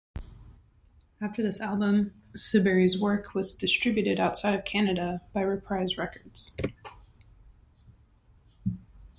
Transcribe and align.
After 1.21 1.43
this 1.43 1.61
album, 1.61 2.15
Siberry's 2.35 2.99
work 2.99 3.35
was 3.35 3.53
distributed 3.53 4.19
outside 4.19 4.55
of 4.55 4.65
Canada 4.65 5.21
by 5.31 5.41
Reprise 5.41 5.95
Records. 5.95 6.51